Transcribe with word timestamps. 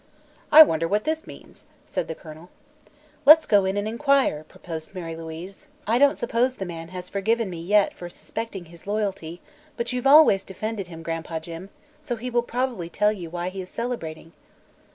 "I 0.51 0.63
wonder 0.63 0.87
what 0.87 1.03
this 1.03 1.27
means?" 1.27 1.67
said 1.85 2.07
the 2.07 2.15
colonel. 2.15 2.49
"Let's 3.23 3.45
go 3.45 3.65
in 3.65 3.77
and 3.77 3.87
inquire," 3.87 4.43
proposed 4.49 4.95
Mary 4.95 5.15
Louise. 5.15 5.67
"I 5.85 5.99
don't 5.99 6.17
suppose 6.17 6.55
the 6.55 6.65
man 6.65 6.87
has 6.87 7.07
forgiven 7.07 7.51
me 7.51 7.61
yet 7.61 7.93
for 7.93 8.09
suspecting 8.09 8.65
his 8.65 8.87
loyalty, 8.87 9.41
but 9.77 9.93
you've 9.93 10.07
always 10.07 10.43
defended 10.43 10.87
him, 10.87 11.03
Gran'pa 11.03 11.39
Jim, 11.39 11.69
so 12.01 12.15
he 12.15 12.31
will 12.31 12.41
probably 12.41 12.89
tell 12.89 13.11
you 13.13 13.29
why 13.29 13.49
he 13.49 13.61
is 13.61 13.69
celebrating." 13.69 14.31